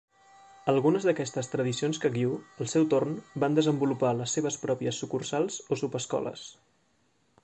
Algunes 0.71 1.03
d'aquestes 1.07 1.49
tradicions 1.55 1.99
Kagyu 2.05 2.31
al 2.65 2.71
seu 2.73 2.87
torn 2.93 3.13
van 3.43 3.59
desenvolupar 3.59 4.13
les 4.23 4.33
seves 4.39 4.57
pròpies 4.67 5.03
sucursals 5.05 5.63
o 5.77 5.83
subescoles. 5.83 6.47